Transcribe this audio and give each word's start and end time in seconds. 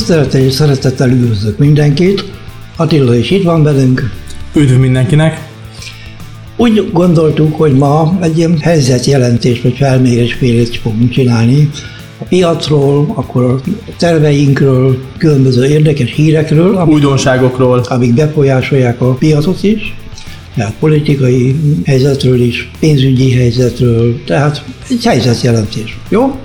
Tisztelettel 0.00 0.40
és 0.40 0.52
szeretettel 0.52 1.10
üdvözlök 1.10 1.58
mindenkit. 1.58 2.24
Attila 2.76 3.14
is 3.14 3.30
itt 3.30 3.42
van 3.42 3.62
velünk. 3.62 4.10
Üdv 4.54 4.78
mindenkinek! 4.78 5.48
Úgy 6.56 6.90
gondoltuk, 6.92 7.56
hogy 7.56 7.72
ma 7.72 8.18
egy 8.20 8.38
ilyen 8.38 8.58
helyzetjelentés 8.58 9.60
vagy 9.60 9.76
felmérésfélét 9.76 10.76
fogunk 10.76 11.10
csinálni 11.10 11.70
a 12.18 12.24
piacról, 12.24 13.12
akkor 13.14 13.44
a 13.44 13.60
terveinkről, 13.98 14.98
különböző 15.18 15.64
érdekes 15.64 16.12
hírekről, 16.12 16.76
amik, 16.76 16.94
újdonságokról, 16.94 17.78
amik 17.78 18.14
befolyásolják 18.14 19.00
a 19.00 19.14
piacot 19.14 19.62
is, 19.62 19.96
tehát 20.54 20.74
politikai 20.78 21.56
helyzetről 21.84 22.40
is, 22.40 22.70
pénzügyi 22.78 23.32
helyzetről, 23.32 24.24
tehát 24.24 24.64
egy 24.90 25.04
helyzetjelentés. 25.04 25.98
Jó? 26.08 26.38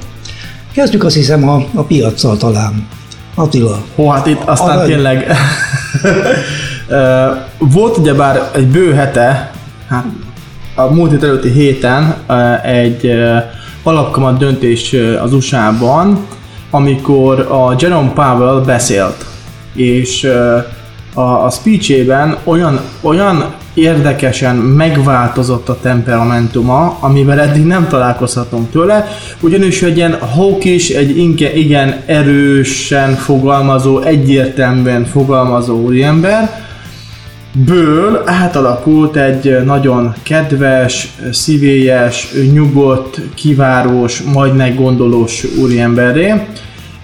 Kezdjük 0.74 1.04
azt 1.04 1.16
hiszem 1.16 1.50
a, 1.50 1.68
a 1.74 1.84
piaccal 1.84 2.38
talán. 2.38 2.88
Attila. 3.36 3.78
Hó, 3.96 4.10
hát 4.10 4.26
itt 4.26 4.42
aztán 4.44 4.70
Arany. 4.70 4.88
tényleg 4.88 5.36
volt 7.58 7.98
ugyebár 7.98 8.50
egy 8.54 8.68
bő 8.68 8.94
hete, 8.94 9.52
hát 9.90 10.06
a 10.76 10.94
múlt 10.94 11.12
hét 11.12 11.24
előtti 11.24 11.50
héten 11.50 12.16
egy 12.64 13.12
alapkamat 13.84 14.38
döntés 14.38 14.96
az 15.22 15.34
USA-ban, 15.34 16.26
amikor 16.70 17.40
a 17.40 17.76
Jerome 17.80 18.12
Powell 18.14 18.62
beszélt, 18.66 19.26
és 19.74 20.24
a, 21.14 21.46
a 21.46 21.50
speechében 21.50 22.38
olyan, 22.44 22.80
olyan 23.02 23.54
érdekesen 23.76 24.56
megváltozott 24.56 25.70
a 25.70 25.80
temperamentuma, 25.82 26.98
amivel 27.00 27.40
eddig 27.40 27.66
nem 27.66 27.88
találkozhatunk 27.88 28.72
tőle, 28.72 29.08
ugyanis 29.40 29.82
egy 29.82 29.98
ilyen 29.98 30.20
hawkish, 30.20 30.98
egy 30.98 31.18
inke, 31.18 31.54
igen 31.54 32.02
erősen 32.06 33.16
fogalmazó, 33.16 34.00
egyértelműen 34.00 35.06
fogalmazó 35.06 35.82
úriember, 35.82 36.64
ből 37.66 38.22
átalakult 38.26 39.16
egy 39.16 39.64
nagyon 39.66 40.14
kedves, 40.24 41.16
szívélyes, 41.32 42.32
nyugodt, 42.54 43.22
kivárós, 43.34 44.22
majd 44.34 44.56
meggondolós 44.56 45.46
úriemberré, 45.62 46.34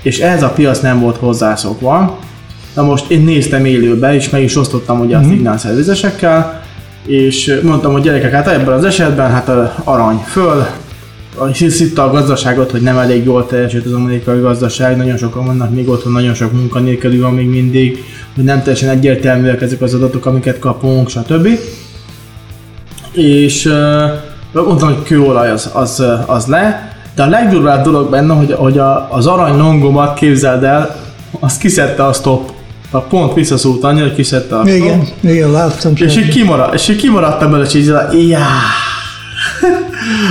és 0.01 0.19
ez 0.19 0.43
a 0.43 0.49
piac 0.49 0.79
nem 0.79 0.99
volt 0.99 1.17
hozzászokva. 1.17 2.19
Na 2.75 2.83
most 2.83 3.09
én 3.09 3.23
néztem 3.23 3.65
élőbe, 3.65 4.15
és 4.15 4.29
meg 4.29 4.43
is 4.43 4.55
osztottam 4.55 4.99
ugye 4.99 5.15
mm-hmm. 5.15 5.23
a 5.23 5.27
mhm. 5.27 5.35
szignálszervizesekkel, 5.35 6.60
és 7.05 7.59
mondtam, 7.63 7.91
hogy 7.91 8.01
gyerekek, 8.01 8.31
hát 8.31 8.47
ebben 8.47 8.73
az 8.73 8.83
esetben 8.83 9.31
hát 9.31 9.49
a 9.49 9.73
arany 9.83 10.17
föl, 10.17 10.65
hiszta 11.51 12.03
a 12.03 12.11
gazdaságot, 12.11 12.71
hogy 12.71 12.81
nem 12.81 12.97
elég 12.97 13.25
jól 13.25 13.45
teljesít 13.45 13.85
az 13.85 13.91
amerikai 13.91 14.39
gazdaság, 14.39 14.97
nagyon 14.97 15.17
sokan 15.17 15.45
vannak 15.45 15.73
még 15.73 15.89
otthon, 15.89 16.11
nagyon 16.11 16.33
sok 16.33 16.51
munkanélkülű 16.53 17.21
van 17.21 17.33
még 17.33 17.47
mindig, 17.47 18.03
hogy 18.35 18.43
nem 18.43 18.61
teljesen 18.61 18.89
egyértelműek 18.89 19.61
ezek 19.61 19.81
az 19.81 19.93
adatok, 19.93 20.25
amiket 20.25 20.59
kapunk, 20.59 21.09
stb. 21.09 21.47
És 23.11 23.65
uh, 23.65 24.63
mondtam, 24.65 24.93
hogy 24.93 25.03
kőolaj 25.03 25.51
az, 25.51 25.69
az, 25.73 26.03
az 26.25 26.45
le, 26.45 26.95
de 27.15 27.23
a 27.23 27.27
legdurvább 27.27 27.83
dolog 27.83 28.09
benne, 28.09 28.33
hogy, 28.33 28.51
hogy 28.51 28.77
a, 28.77 29.07
az 29.11 29.27
arany 29.27 29.57
longomat 29.57 30.13
képzeld 30.13 30.63
el, 30.63 30.95
azt 31.39 31.59
kiszedte 31.59 32.05
a 32.05 32.13
stop 32.13 32.51
a 32.91 32.99
pont 32.99 33.33
visszaszólt 33.33 33.83
annyira, 33.83 34.05
hogy 34.05 34.15
kiszedte 34.15 34.57
a 34.57 34.67
Igen, 34.67 35.05
stop, 35.05 35.31
igen, 35.31 35.51
láttam. 35.51 35.93
És 35.95 36.17
így, 36.17 36.27
kimarad, 36.27 36.73
és 36.73 36.87
így 36.89 36.95
kimaradtam 36.95 37.51
belőle, 37.51 37.69
és 37.69 37.75
így, 37.75 38.35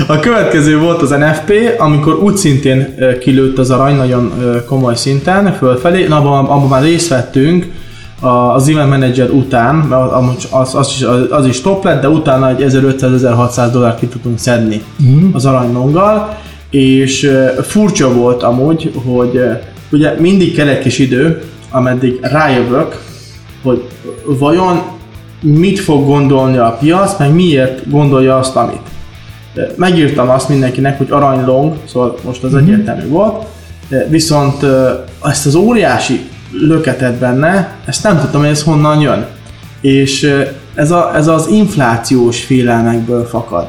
a 0.07 0.19
következő 0.19 0.79
volt 0.79 1.03
az 1.03 1.11
NFP, 1.11 1.53
amikor 1.79 2.23
úgy 2.23 2.37
szintén 2.37 2.95
kilőtt 3.21 3.59
az 3.59 3.71
arany 3.71 3.97
nagyon 3.97 4.33
komoly 4.67 4.95
szinten, 4.95 5.53
fölfelé, 5.53 6.07
Na, 6.07 6.17
abban, 6.17 6.45
abban 6.45 6.69
már 6.69 6.83
részt 6.83 7.09
vettünk, 7.09 7.67
az 8.21 8.69
event 8.69 8.91
manager 8.91 9.31
után, 9.31 9.93
az, 9.93 10.47
az, 10.51 10.75
az, 10.75 10.89
is, 10.89 11.07
az 11.31 11.47
is 11.47 11.61
top 11.61 11.85
lett, 11.85 12.01
de 12.01 12.09
utána 12.09 12.49
egy 12.49 12.65
1500-1600 12.69 13.69
dollár 13.73 13.99
ki 13.99 14.07
tudtunk 14.07 14.39
szedni 14.39 14.83
mm. 15.03 15.29
az 15.33 15.47
aranylonggal, 15.47 16.39
és 16.71 17.31
furcsa 17.63 18.13
volt 18.13 18.43
amúgy, 18.43 18.93
hogy 19.05 19.41
ugye 19.91 20.15
mindig 20.19 20.55
kell 20.55 20.69
egy 20.69 20.79
kis 20.79 20.99
idő, 20.99 21.43
ameddig 21.71 22.19
rájövök, 22.23 23.03
hogy 23.63 23.89
vajon 24.25 24.83
mit 25.41 25.79
fog 25.81 26.07
gondolni 26.07 26.57
a 26.57 26.77
piac, 26.81 27.19
meg 27.19 27.35
miért 27.35 27.91
gondolja 27.91 28.37
azt, 28.37 28.57
amit. 28.57 28.89
Megírtam 29.77 30.29
azt 30.29 30.49
mindenkinek, 30.49 30.99
hogy 30.99 31.11
aranylong, 31.11 31.77
szóval 31.85 32.19
most 32.25 32.43
az 32.43 32.53
mm-hmm. 32.53 32.63
egyértelmű 32.63 33.09
volt, 33.09 33.45
viszont 34.09 34.67
ezt 35.23 35.47
az 35.47 35.55
óriási 35.55 36.29
löketet 36.53 37.15
benne, 37.15 37.77
ezt 37.85 38.03
nem 38.03 38.21
tudtam, 38.21 38.41
hogy 38.41 38.51
ez 38.51 38.63
honnan 38.63 39.01
jön. 39.01 39.27
És 39.81 40.35
ez, 40.75 40.91
a, 40.91 41.17
ez 41.17 41.27
az 41.27 41.49
inflációs 41.49 42.45
félelmekből 42.45 43.27
fakad. 43.27 43.67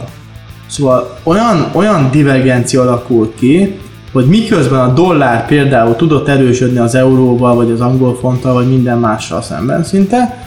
Szóval 0.68 1.18
olyan, 1.24 1.70
olyan 1.74 2.12
divergencia 2.12 2.82
alakult 2.82 3.36
ki, 3.36 3.80
hogy 4.12 4.26
miközben 4.26 4.80
a 4.80 4.94
dollár 4.94 5.46
például 5.46 5.96
tudott 5.96 6.28
erősödni 6.28 6.78
az 6.78 6.96
euróval, 6.96 7.56
vagy 7.56 7.72
az 7.72 7.82
angol 7.82 8.18
fonttal, 8.18 8.54
vagy 8.54 8.68
minden 8.68 8.98
mással 8.98 9.42
szemben 9.42 9.84
szinte, 9.84 10.46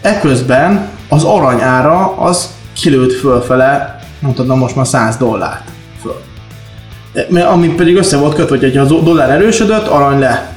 eközben 0.00 0.88
az 1.08 1.24
arany 1.24 1.60
ára 1.60 2.16
az 2.16 2.54
kilőtt 2.72 3.12
fölfele, 3.12 3.98
mondhatnám 4.18 4.58
most 4.58 4.76
már 4.76 4.86
100 4.86 5.16
dollárt 5.16 5.70
föl. 6.00 6.20
Mert 7.28 7.46
ami 7.46 7.68
pedig 7.68 7.96
össze 7.96 8.16
volt 8.16 8.34
kötve, 8.34 8.58
hogy 8.58 8.76
ha 8.76 8.82
a 8.82 9.02
dollár 9.02 9.30
erősödött, 9.30 9.86
arany 9.86 10.18
le. 10.18 10.54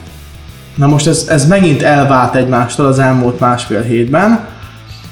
Na 0.75 0.87
most 0.87 1.07
ez, 1.07 1.25
ez 1.29 1.47
megint 1.47 1.81
elvált 1.81 2.35
egymástól 2.35 2.85
az 2.85 2.99
elmúlt 2.99 3.39
másfél 3.39 3.81
hétben, 3.81 4.47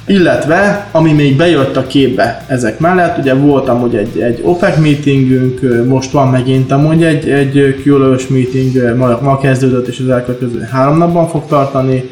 illetve, 0.08 0.88
ami 0.92 1.12
még 1.12 1.38
bejött 1.38 1.76
a 1.76 1.88
képbe 1.88 2.46
ezek 2.48 2.80
mellett, 2.80 3.18
ugye 3.18 3.34
volt 3.34 3.70
amúgy 3.70 3.96
egy, 3.96 4.20
egy 4.20 4.40
OPEC 4.44 4.78
meetingünk, 4.78 5.86
most 5.88 6.12
van 6.12 6.28
megint 6.28 6.72
amúgy 6.72 7.04
egy, 7.04 7.30
egy 7.30 7.82
kőolajos 7.84 8.28
meeting, 8.28 8.96
ma, 8.98 9.20
ma 9.22 9.38
kezdődött 9.38 9.88
és 9.88 10.00
az 10.00 10.10
elkövetkező 10.10 10.68
három 10.72 10.98
napban 10.98 11.28
fog 11.28 11.46
tartani, 11.48 12.10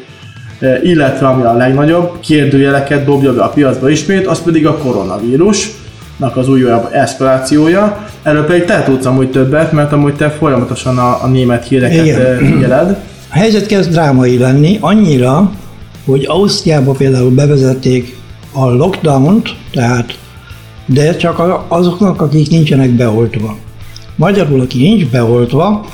illetve 0.82 1.26
ami 1.26 1.42
a 1.42 1.52
legnagyobb 1.52 2.20
kérdőjeleket 2.20 3.04
dobja 3.04 3.34
be 3.34 3.42
a 3.42 3.48
piacba 3.48 3.90
ismét, 3.90 4.26
az 4.26 4.42
pedig 4.42 4.66
a 4.66 4.76
koronavírus, 4.76 5.70
az 6.18 6.48
újabb 6.48 6.88
eszkalációja. 6.92 8.06
Erről 8.22 8.44
pedig 8.44 8.64
te 8.64 8.82
tudsz 8.82 9.06
amúgy 9.06 9.30
többet, 9.30 9.72
mert 9.72 9.92
amúgy 9.92 10.14
te 10.14 10.30
folyamatosan 10.30 10.98
a, 10.98 11.22
a 11.22 11.26
német 11.26 11.68
híreket 11.68 12.38
figyeled. 12.38 12.96
A 13.30 13.38
helyzet 13.38 13.66
kezd 13.66 13.90
drámai 13.90 14.38
lenni, 14.38 14.78
annyira, 14.80 15.50
hogy 16.06 16.24
Ausztriában 16.28 16.96
például 16.96 17.30
bevezették 17.30 18.16
a 18.52 18.70
lockdown-t, 18.70 19.54
tehát 19.70 20.18
de 20.86 21.16
csak 21.16 21.42
azoknak, 21.68 22.20
akik 22.20 22.50
nincsenek 22.50 22.90
beoltva. 22.90 23.56
Magyarul, 24.16 24.60
aki 24.60 24.82
nincs 24.82 25.06
beoltva, 25.06 25.84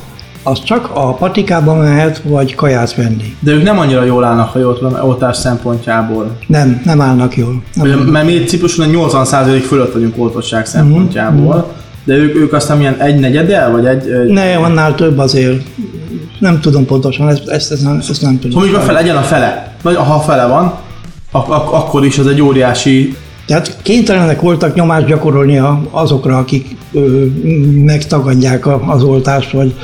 az 0.42 0.62
csak 0.62 0.90
a 0.94 1.14
patikában 1.14 1.78
mehet, 1.78 2.22
vagy 2.24 2.54
kaját 2.54 2.94
venni. 2.94 3.36
De 3.40 3.52
ők 3.52 3.62
nem 3.62 3.78
annyira 3.78 4.04
jól 4.04 4.24
állnak 4.24 4.54
a 4.54 4.58
oltás 5.02 5.36
szempontjából. 5.36 6.38
Nem, 6.46 6.80
nem 6.84 7.00
állnak 7.00 7.36
jól. 7.36 7.62
Nem 7.74 7.86
Ugye, 7.86 8.10
mert 8.10 8.26
mi 8.26 8.44
Cipruson 8.44 8.88
80% 8.92 9.62
fölött 9.66 9.92
vagyunk 9.92 10.14
oltottság 10.18 10.66
szempontjából, 10.66 11.54
uh-huh. 11.54 11.70
de 12.04 12.14
ők, 12.14 12.34
ők 12.34 12.52
aztán 12.52 12.76
milyen 12.76 13.00
egy 13.00 13.20
negyedel, 13.20 13.70
vagy 13.70 13.86
egy... 13.86 14.08
egy... 14.08 14.30
Ne, 14.30 14.56
annál 14.56 14.94
több 14.94 15.18
azért. 15.18 15.62
Nem 16.42 16.60
tudom 16.60 16.86
pontosan, 16.86 17.28
ezt, 17.28 17.48
ezt, 17.48 17.72
ezt, 17.72 17.82
nem, 17.82 17.96
ezt 18.08 18.22
nem 18.22 18.38
tudom. 18.38 18.62
Szóval 18.62 18.80
a 18.80 18.82
fele, 18.84 19.00
legyen 19.00 19.16
a 19.16 19.22
fele. 19.22 19.76
Vagy 19.82 19.94
ha 19.96 20.14
a 20.14 20.20
fele 20.20 20.46
van, 20.46 20.74
ak- 21.30 21.48
ak- 21.48 21.72
akkor 21.72 22.04
is 22.04 22.18
az 22.18 22.26
egy 22.26 22.40
óriási 22.40 23.16
tehát 23.46 23.76
kénytelenek 23.82 24.40
voltak 24.40 24.74
nyomást 24.74 25.06
gyakorolni 25.06 25.60
azokra, 25.90 26.38
akik 26.38 26.76
ö, 26.92 27.24
megtagadják 27.74 28.66
az 28.88 29.02
oltást, 29.02 29.50
vagy 29.50 29.74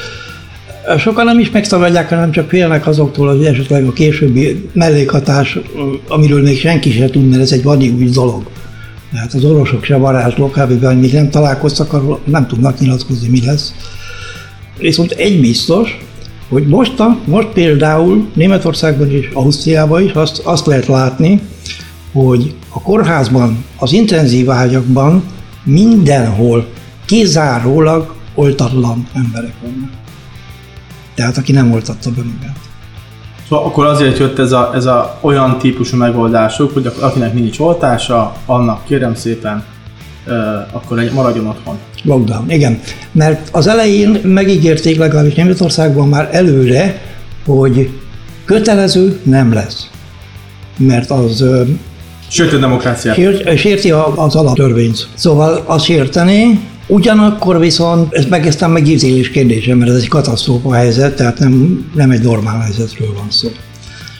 sokan 0.98 1.24
nem 1.24 1.38
is 1.38 1.50
megtagadják, 1.50 2.08
hanem 2.08 2.30
csak 2.30 2.48
félnek 2.48 2.86
azoktól, 2.86 3.28
hogy 3.28 3.44
esetleg 3.44 3.86
a 3.86 3.92
későbbi 3.92 4.68
mellékhatás, 4.72 5.58
amiről 6.08 6.42
még 6.42 6.58
senki 6.58 6.90
sem 6.90 7.10
tud, 7.10 7.28
mert 7.28 7.42
ez 7.42 7.52
egy 7.52 7.62
vadi 7.62 7.88
új 7.88 8.04
dolog. 8.04 8.42
Tehát 9.12 9.34
az 9.34 9.44
orvosok 9.44 9.84
se 9.84 9.96
varázslók, 9.96 10.56
amivel 10.56 10.94
még 10.94 11.12
nem 11.12 11.30
találkoztak, 11.30 11.92
arról 11.92 12.20
nem 12.24 12.46
tudnak 12.46 12.78
nyilatkozni, 12.78 13.28
mi 13.28 13.44
lesz. 13.44 13.74
Viszont 14.78 15.10
egy 15.10 15.40
biztos, 15.40 15.98
hogy 16.48 16.66
most, 16.66 17.00
a, 17.00 17.18
most 17.24 17.48
például 17.48 18.28
Németországban 18.34 19.10
és 19.10 19.30
Ausztriában 19.32 20.02
is 20.02 20.12
azt, 20.12 20.38
azt 20.38 20.66
lehet 20.66 20.86
látni, 20.86 21.42
hogy 22.12 22.54
a 22.68 22.82
kórházban, 22.82 23.64
az 23.78 23.92
intenzív 23.92 24.50
ágyakban 24.50 25.22
mindenhol 25.62 26.66
kizárólag 27.04 28.14
oltatlan 28.34 29.08
emberek 29.14 29.54
vannak. 29.62 29.90
Tehát 31.14 31.36
aki 31.36 31.52
nem 31.52 31.72
oltatta 31.72 32.10
be 32.10 32.22
magát. 32.22 32.58
Szóval 33.48 33.64
akkor 33.64 33.86
azért 33.86 34.18
jött 34.18 34.38
ez 34.38 34.52
a, 34.52 34.70
ez 34.74 34.86
a 34.86 35.18
olyan 35.20 35.58
típusú 35.58 35.96
megoldásuk, 35.96 36.72
hogy 36.72 36.92
akinek 37.00 37.34
nincs 37.34 37.58
oltása, 37.58 38.36
annak 38.46 38.84
kérem 38.84 39.14
szépen, 39.14 39.64
akkor 40.72 40.98
egy, 40.98 41.12
maradjon 41.12 41.46
otthon. 41.46 41.78
Lockdown, 42.02 42.50
igen. 42.50 42.80
Mert 43.12 43.48
az 43.52 43.66
elején 43.66 44.20
megígérték 44.22 44.98
legalábbis 44.98 45.34
Németországban 45.34 46.08
már 46.08 46.28
előre, 46.32 47.02
hogy 47.46 47.90
kötelező 48.44 49.18
nem 49.22 49.52
lesz. 49.52 49.90
Mert 50.76 51.10
az 51.10 51.44
Sőt, 52.28 52.52
a 52.52 52.58
demokráciát. 52.58 53.14
Sért, 53.14 53.58
sérti 53.58 53.90
az 54.14 54.34
alaptörvényt. 54.34 55.08
Szóval 55.14 55.62
azt 55.66 55.84
sérteni, 55.84 56.60
ugyanakkor 56.86 57.58
viszont, 57.58 58.14
ez 58.14 58.24
meg 58.24 58.46
aztán 58.46 58.70
meg 58.70 58.86
ízélés 58.86 59.30
kérdése, 59.30 59.74
mert 59.74 59.90
ez 59.90 59.96
egy 59.96 60.08
katasztrófa 60.08 60.72
helyzet, 60.72 61.16
tehát 61.16 61.38
nem, 61.38 61.84
nem 61.94 62.10
egy 62.10 62.22
normál 62.22 62.60
helyzetről 62.60 63.12
van 63.14 63.30
szó. 63.30 63.48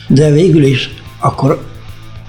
De 0.07 0.31
végül 0.31 0.63
is 0.63 0.89
akkor 1.19 1.63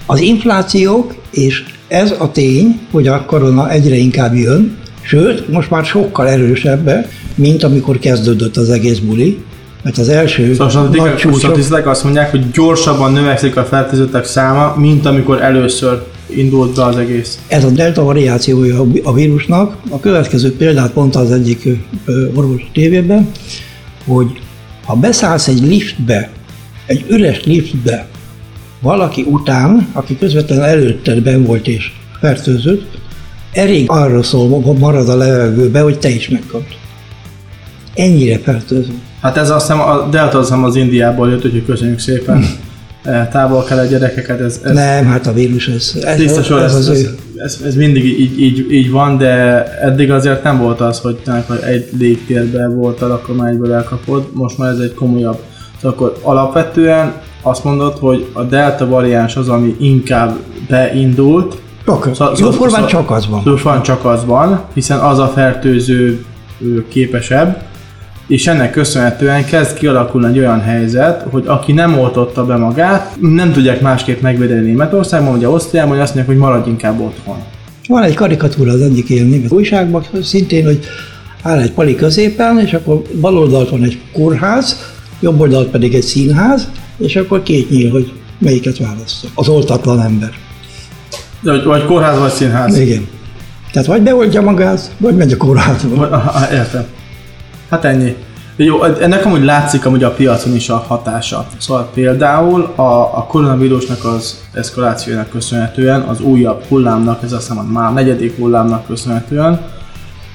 az 0.06 0.20
inflációk, 0.20 1.14
és 1.30 1.64
ez 1.90 2.14
a 2.18 2.30
tény, 2.30 2.80
hogy 2.90 3.06
a 3.06 3.24
korona 3.24 3.70
egyre 3.70 3.94
inkább 3.94 4.34
jön, 4.34 4.76
sőt, 5.00 5.48
most 5.48 5.70
már 5.70 5.84
sokkal 5.84 6.28
erősebb, 6.28 7.06
mint 7.34 7.62
amikor 7.62 7.98
kezdődött 7.98 8.56
az 8.56 8.70
egész 8.70 8.98
buli, 8.98 9.38
mert 9.82 9.98
az 9.98 10.08
első 10.08 10.54
szóval 10.54 10.88
nagy 10.88 11.16
csúcsok... 11.16 11.86
azt 11.86 12.04
mondják, 12.04 12.30
hogy 12.30 12.50
gyorsabban 12.50 13.12
növekszik 13.12 13.56
a 13.56 13.64
fertőzöttek 13.64 14.24
száma, 14.24 14.74
mint 14.76 15.06
amikor 15.06 15.42
először 15.42 16.02
indult 16.26 16.74
be 16.74 16.84
az 16.84 16.96
egész. 16.96 17.38
Ez 17.48 17.64
a 17.64 17.70
delta 17.70 18.02
variációja 18.02 18.86
a 19.02 19.12
vírusnak. 19.12 19.76
A 19.90 20.00
következő 20.00 20.56
példát 20.56 20.94
mondta 20.94 21.18
az 21.18 21.30
egyik 21.30 21.68
orvos 22.34 22.70
tévében, 22.72 23.30
hogy 24.06 24.26
ha 24.86 24.94
beszállsz 24.94 25.48
egy 25.48 25.62
liftbe, 25.62 26.30
egy 26.86 27.04
üres 27.08 27.44
liftbe, 27.44 28.06
valaki 28.80 29.24
után, 29.28 29.88
aki 29.92 30.18
közvetlenül 30.18 30.64
előtted 30.64 31.22
ben 31.22 31.44
volt 31.44 31.66
és 31.66 31.92
fertőzött, 32.20 32.98
elég 33.52 33.90
arra 33.90 34.22
szól, 34.22 34.62
hogy 34.62 34.78
marad 34.78 35.08
a 35.08 35.16
levegőbe, 35.16 35.80
hogy 35.80 35.98
te 35.98 36.08
is 36.08 36.28
megkapd. 36.28 36.66
Ennyire 37.94 38.38
fertőző. 38.38 38.92
Hát 39.20 39.36
ez 39.36 39.50
azt 39.50 39.66
hiszem, 39.66 39.80
a 39.80 40.08
Delta 40.10 40.38
azt 40.38 40.48
hiszem 40.48 40.64
az 40.64 40.76
Indiából 40.76 41.30
jött, 41.30 41.44
úgyhogy 41.44 41.64
köszönjük 41.64 41.98
szépen. 41.98 42.44
Eh, 43.02 43.28
távol 43.30 43.64
kell 43.64 43.78
a 43.78 43.84
gyerekeket. 43.84 44.40
Ez, 44.40 44.60
ez 44.64 44.72
nem, 44.72 45.06
hát 45.06 45.26
a 45.26 45.32
vírus 45.32 45.68
ez, 45.68 45.92
ez, 46.02 46.18
biztos, 46.18 46.50
ez, 46.50 46.74
ez, 46.74 46.88
ez, 46.88 47.08
ez, 47.36 47.60
ez, 47.64 47.74
mindig 47.74 48.04
így, 48.04 48.40
így, 48.40 48.72
így, 48.72 48.90
van, 48.90 49.18
de 49.18 49.64
eddig 49.80 50.10
azért 50.10 50.42
nem 50.42 50.58
volt 50.58 50.80
az, 50.80 50.98
hogy 50.98 51.18
egy 51.66 51.88
légtérben 51.98 52.76
volt 52.76 53.02
a 53.02 53.06
lakományból 53.06 53.74
elkapod, 53.74 54.28
most 54.32 54.58
már 54.58 54.70
ez 54.70 54.78
egy 54.78 54.94
komolyabb. 54.94 55.38
Szóval 55.80 55.96
akkor 55.96 56.18
alapvetően 56.22 57.12
azt 57.42 57.64
mondod, 57.64 57.98
hogy 57.98 58.26
a 58.32 58.42
delta 58.42 58.86
variáns 58.86 59.36
az, 59.36 59.48
ami 59.48 59.76
inkább 59.80 60.38
beindult. 60.68 61.56
Csak, 61.84 62.08
szóval, 62.14 62.34
jóformán 62.38 62.70
szóval, 62.70 62.86
csak 62.86 63.10
az 63.10 63.28
van. 63.28 63.42
Jóformán 63.44 63.82
csak 63.82 64.04
az 64.04 64.24
van, 64.24 64.60
hiszen 64.74 64.98
az 64.98 65.18
a 65.18 65.26
fertőző 65.26 66.24
képesebb, 66.88 67.62
és 68.26 68.46
ennek 68.46 68.70
köszönhetően 68.70 69.44
kezd 69.44 69.76
kialakulni 69.76 70.26
egy 70.26 70.38
olyan 70.38 70.60
helyzet, 70.60 71.26
hogy 71.30 71.44
aki 71.46 71.72
nem 71.72 71.98
oltotta 71.98 72.44
be 72.44 72.56
magát, 72.56 73.16
nem 73.20 73.52
tudják 73.52 73.80
másképp 73.80 74.20
megvédeni 74.20 74.66
Németországban, 74.66 75.32
vagy 75.32 75.44
Ausztriában, 75.44 75.90
hogy 75.90 76.00
azt 76.00 76.14
mondják, 76.14 76.38
hogy 76.38 76.48
maradj 76.48 76.68
inkább 76.68 77.00
otthon. 77.00 77.36
Van 77.88 78.02
egy 78.02 78.14
karikatúra 78.14 78.72
az 78.72 78.80
egyik 78.80 79.08
ilyen 79.08 79.26
német 79.26 79.52
újságban, 79.52 80.04
szintén, 80.22 80.64
hogy 80.64 80.80
áll 81.42 81.58
egy 81.58 81.72
pali 81.72 81.94
középen, 81.94 82.58
és 82.58 82.72
akkor 82.72 83.02
bal 83.20 83.38
oldalt 83.38 83.70
van 83.70 83.82
egy 83.82 84.00
kórház, 84.12 84.76
jobb 85.20 85.40
oldalt 85.40 85.68
pedig 85.68 85.94
egy 85.94 86.02
színház, 86.02 86.68
és 87.00 87.16
akkor 87.16 87.42
két 87.42 87.70
nyíl, 87.70 87.90
hogy 87.90 88.12
melyiket 88.38 88.78
választja. 88.78 89.28
Az 89.34 89.48
oltatlan 89.48 90.00
ember. 90.00 90.30
De, 91.40 91.62
vagy 91.62 91.84
kórház, 91.84 92.18
vagy 92.18 92.30
színház. 92.30 92.78
Igen. 92.78 93.08
Tehát 93.72 93.88
vagy 93.88 94.02
beoltja 94.02 94.42
magát, 94.42 94.90
vagy 94.98 95.16
megy 95.16 95.32
a 95.32 95.36
kórházba. 95.36 96.08
Értem. 96.52 96.84
Hát 97.70 97.84
ennyi. 97.84 98.16
Jó, 98.56 98.82
ennek 98.84 99.24
amúgy 99.24 99.44
látszik 99.44 99.86
amúgy 99.86 100.04
a 100.04 100.10
piacon 100.10 100.54
is 100.54 100.68
a 100.68 100.84
hatása. 100.88 101.46
Szóval 101.58 101.90
például 101.94 102.72
a, 102.74 102.82
a 103.16 103.26
koronavírusnak 103.28 104.04
az 104.04 104.38
eszkalációjának 104.52 105.30
köszönhetően, 105.30 106.00
az 106.00 106.20
újabb 106.20 106.64
hullámnak, 106.68 107.22
ez 107.22 107.32
azt 107.32 107.48
hiszem 107.48 107.58
a 107.58 107.72
már 107.72 107.92
negyedik 107.92 108.36
hullámnak 108.36 108.86
köszönhetően, 108.86 109.60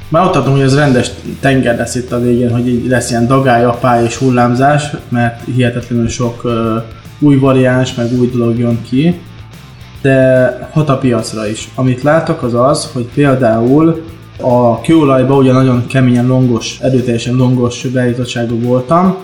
már 0.09 0.25
ott 0.25 0.31
tartom, 0.31 0.53
hogy 0.53 0.61
ez 0.61 0.75
rendes 0.75 1.11
tenger 1.39 1.77
lesz 1.77 1.95
itt 1.95 2.11
a 2.11 2.19
végén, 2.19 2.51
hogy 2.51 2.85
lesz 2.87 3.09
ilyen 3.09 3.27
dagály, 3.27 3.63
apály 3.63 4.03
és 4.03 4.15
hullámzás, 4.15 4.83
mert 5.09 5.43
hihetetlenül 5.55 6.07
sok 6.07 6.43
uh, 6.43 6.51
új 7.19 7.35
variáns, 7.35 7.95
meg 7.95 8.13
új 8.19 8.29
dolog 8.29 8.59
jön 8.59 8.81
ki, 8.81 9.21
de 10.01 10.69
hat 10.71 10.89
a 10.89 10.97
piacra 10.97 11.47
is. 11.47 11.69
Amit 11.75 12.03
látok 12.03 12.43
az 12.43 12.53
az, 12.53 12.89
hogy 12.93 13.07
például 13.13 14.03
a 14.41 14.81
kőolajban 14.81 15.37
ugye 15.37 15.51
nagyon 15.51 15.87
keményen 15.87 16.27
longos, 16.27 16.77
erőteljesen 16.81 17.35
longos 17.35 17.81
beállítottságú 17.81 18.59
voltam. 18.61 19.17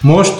Most 0.00 0.34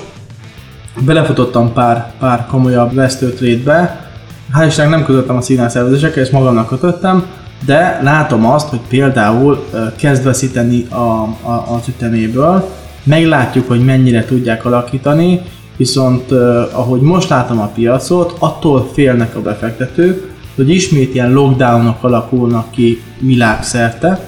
belefutottam 1.00 1.72
pár, 1.72 2.12
pár 2.18 2.46
komolyabb 2.46 2.94
vesztőtrétbe, 2.94 4.10
hál' 4.54 4.88
nem 4.88 5.04
kötöttem 5.04 5.36
a 5.36 5.40
színálszervezésekkel, 5.40 6.22
ezt 6.22 6.32
magamnak 6.32 6.68
kötöttem, 6.68 7.24
de 7.64 8.00
látom 8.02 8.46
azt, 8.46 8.68
hogy 8.68 8.80
például 8.88 9.66
kezd 9.96 10.24
veszíteni 10.24 10.86
a, 10.88 10.96
a, 10.96 11.64
az 11.74 11.88
üteméből, 11.88 12.68
meglátjuk, 13.04 13.68
hogy 13.68 13.84
mennyire 13.84 14.24
tudják 14.24 14.64
alakítani, 14.64 15.40
viszont 15.76 16.32
ahogy 16.72 17.00
most 17.00 17.28
látom 17.28 17.60
a 17.60 17.66
piacot, 17.66 18.36
attól 18.38 18.90
félnek 18.92 19.36
a 19.36 19.40
befektetők, 19.40 20.30
hogy 20.54 20.70
ismét 20.70 21.14
ilyen 21.14 21.32
lockdownok 21.32 22.02
alakulnak 22.02 22.70
ki 22.70 23.02
világszerte, 23.18 24.20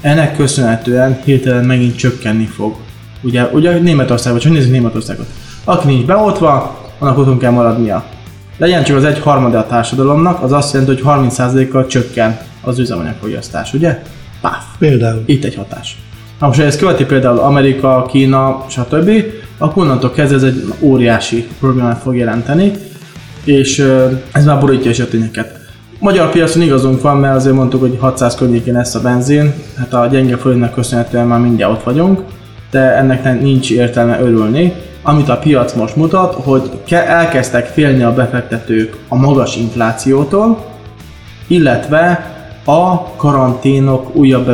ennek 0.00 0.36
köszönhetően 0.36 1.20
hirtelen 1.24 1.64
megint 1.64 1.96
csökkenni 1.96 2.46
fog. 2.46 2.76
Ugye, 3.22 3.44
ugye 3.52 3.78
Németországban, 3.78 4.40
csak 4.40 4.52
nézzük 4.52 4.70
Németországot. 4.70 5.26
Aki 5.64 5.86
nincs 5.86 6.06
beoltva, 6.06 6.80
annak 6.98 7.18
otthon 7.18 7.38
kell 7.38 7.50
maradnia. 7.50 8.04
Legyen 8.56 8.84
csak 8.84 8.96
az 8.96 9.04
egy 9.04 9.18
harmada 9.18 9.58
a 9.58 9.66
társadalomnak, 9.66 10.42
az 10.42 10.52
azt 10.52 10.72
jelenti, 10.72 11.02
hogy 11.02 11.28
30%-kal 11.28 11.86
csökken 11.86 12.38
az 12.62 12.78
üzemanyagfogyasztás, 12.78 13.72
ugye? 13.72 14.02
Páf! 14.40 14.64
Például. 14.78 15.22
Itt 15.26 15.44
egy 15.44 15.54
hatás. 15.54 15.96
Ha 16.38 16.46
most 16.46 16.60
ezt 16.60 16.78
követi 16.78 17.04
például 17.04 17.38
Amerika, 17.38 18.06
Kína, 18.10 18.64
stb., 18.68 19.10
akkor 19.58 19.82
onnantól 19.82 20.10
kezdve 20.10 20.36
ez 20.36 20.42
egy 20.42 20.64
óriási 20.80 21.48
problémát 21.60 22.00
fog 22.02 22.16
jelenteni, 22.16 22.72
és 23.44 23.86
ez 24.32 24.44
már 24.44 24.60
borítja 24.60 24.90
is 24.90 24.98
a 25.00 25.08
tényeket. 25.08 25.60
Magyar 25.98 26.30
piacon 26.30 26.62
igazunk 26.62 27.00
van, 27.00 27.16
mert 27.16 27.36
azért 27.36 27.54
mondtuk, 27.54 27.80
hogy 27.80 27.96
600 28.00 28.34
környékén 28.34 28.74
lesz 28.74 28.94
a 28.94 29.00
benzin, 29.00 29.52
hát 29.78 29.94
a 29.94 30.06
gyenge 30.06 30.36
forintnak 30.36 30.74
köszönhetően 30.74 31.26
már 31.26 31.40
mindjárt 31.40 31.72
ott 31.72 31.82
vagyunk, 31.82 32.20
de 32.70 32.96
ennek 32.96 33.40
nincs 33.40 33.70
értelme 33.70 34.20
örülni. 34.20 34.72
Amit 35.02 35.28
a 35.28 35.36
piac 35.36 35.72
most 35.72 35.96
mutat, 35.96 36.34
hogy 36.34 36.70
elkezdtek 36.88 37.66
félni 37.66 38.02
a 38.02 38.14
befektetők 38.14 38.96
a 39.08 39.16
magas 39.16 39.56
inflációtól, 39.56 40.64
illetve 41.46 42.30
a 42.64 43.14
karanténok 43.16 44.14
újabb 44.14 44.46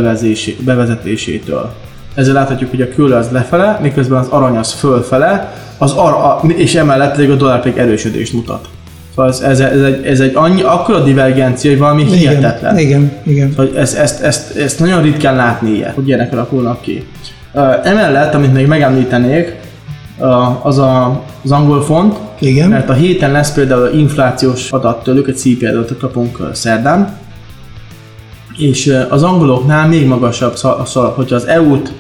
bevezetésétől. 0.65 1.73
Ezzel 2.15 2.35
láthatjuk, 2.35 2.71
hogy 2.71 2.81
a 2.81 2.89
kőle 2.89 3.17
az 3.17 3.31
lefele, 3.31 3.79
miközben 3.83 4.19
az 4.19 4.29
arany 4.29 4.57
az 4.57 4.73
fölfele, 4.73 5.53
az 5.79 5.93
ar- 5.93 6.25
a, 6.25 6.47
és 6.47 6.75
emellett 6.75 7.19
a 7.19 7.35
dollár 7.35 7.63
pedig 7.63 7.79
erősödést 7.79 8.33
mutat. 8.33 8.69
Szóval 9.15 9.31
ez, 9.31 9.41
ez, 9.41 9.61
ez, 9.61 9.83
egy, 9.83 10.07
ez 10.07 10.21
egy 10.21 10.35
annyi, 10.35 10.63
akkora 10.63 11.03
divergencia, 11.03 11.71
hogy 11.71 11.79
valami 11.79 12.03
igen, 12.03 12.15
hihetetlen. 12.15 12.79
Igen, 12.79 13.13
igen. 13.23 13.53
Hogy 13.57 13.73
ezt, 13.77 13.97
ezt, 13.97 14.23
ezt, 14.23 14.57
ezt 14.57 14.79
nagyon 14.81 15.03
ritkán 15.03 15.37
látni 15.37 15.71
ilyet, 15.71 15.95
hogy 15.95 16.09
ilyenek 16.09 16.33
alakulnak 16.33 16.81
ki. 16.81 17.07
Emellett, 17.83 18.35
amit 18.35 18.53
még 18.53 18.67
megemlítenék, 18.67 19.57
az 20.63 20.79
a, 20.79 21.23
az 21.45 21.51
angol 21.53 21.83
font, 21.83 22.17
igen. 22.39 22.69
mert 22.69 22.89
a 22.89 22.93
héten 22.93 23.33
lesz 23.33 23.53
például 23.53 23.91
inflációs 23.95 24.71
adat 24.71 25.03
tőlük, 25.03 25.29
egy 25.29 25.37
CPI 25.37 25.67
adatot 25.67 25.99
kapunk 25.99 26.51
szerdán, 26.53 27.17
és 28.59 28.95
az 29.09 29.23
angoloknál 29.23 29.89
még 29.89 30.07
magasabb, 30.07 30.57
szóval, 30.57 31.13
hogyha 31.17 31.35
az 31.35 31.47
EU-t, 31.47 31.93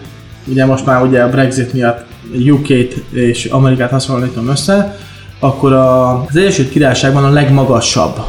ugye 0.46 0.66
most 0.66 0.86
már 0.86 1.02
ugye 1.02 1.22
a 1.22 1.30
Brexit 1.30 1.72
miatt 1.72 2.04
UK-t 2.50 2.94
és 3.10 3.44
Amerikát 3.44 3.90
hasonlítom 3.90 4.48
össze, 4.48 4.98
akkor 5.40 5.72
az 5.72 6.36
Egyesült 6.36 6.70
Királyságban 6.70 7.24
a 7.24 7.30
legmagasabb 7.30 8.20